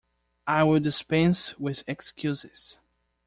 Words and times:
I 0.47 0.63
will 0.63 0.79
dispense 0.79 1.55
with 1.59 1.83
excuses. 1.87 2.79